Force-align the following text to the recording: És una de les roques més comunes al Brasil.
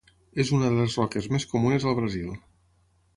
És 0.43 0.51
una 0.59 0.69
de 0.71 0.79
les 0.79 0.95
roques 1.01 1.27
més 1.35 1.45
comunes 1.51 1.85
al 1.91 1.99
Brasil. 2.01 2.33